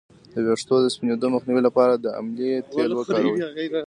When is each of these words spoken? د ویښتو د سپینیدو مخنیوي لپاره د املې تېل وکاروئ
د 0.33 0.33
ویښتو 0.45 0.75
د 0.81 0.85
سپینیدو 0.93 1.27
مخنیوي 1.35 1.61
لپاره 1.67 1.93
د 2.03 2.05
املې 2.19 2.51
تېل 2.71 2.91
وکاروئ 2.95 3.37